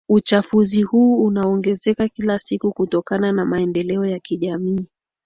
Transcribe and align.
Uchafuzi 0.09 0.81
huu 0.81 1.23
unaongezeka 1.25 2.07
kila 2.07 2.39
siku 2.39 2.71
kutokana 2.71 3.31
na 3.31 3.45
maendeleo 3.45 4.05
ya 4.05 4.19
kijamii 4.19 4.87